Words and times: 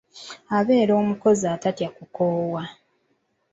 Abeere 0.57 0.93
mukozi 1.09 1.45
atatya 1.55 1.89
kukoowa. 1.95 2.63